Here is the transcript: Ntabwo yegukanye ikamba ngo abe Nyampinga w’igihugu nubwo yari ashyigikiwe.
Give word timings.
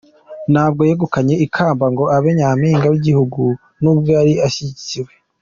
Ntabwo 0.51 0.81
yegukanye 0.89 1.35
ikamba 1.45 1.85
ngo 1.93 2.03
abe 2.15 2.29
Nyampinga 2.37 2.87
w’igihugu 2.91 3.41
nubwo 3.81 4.09
yari 4.17 4.33
ashyigikiwe. 4.47 5.11